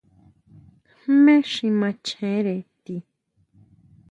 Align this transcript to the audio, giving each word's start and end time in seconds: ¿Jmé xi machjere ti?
¿Jmé 1.01 1.35
xi 1.51 1.67
machjere 1.79 2.57
ti? 2.83 2.97